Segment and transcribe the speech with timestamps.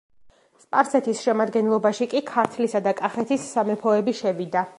[0.61, 4.67] სპარსეთის შემადგენლობაში კი ქართლის და კახეთის სამეფოები შევიდა.